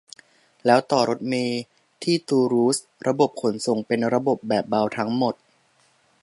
[0.65, 1.61] แล้วต่อรถเมล์
[2.03, 5.35] ที่ตูลูสระบบขนส่งเป็นระบบแบบเบาทั้งหมด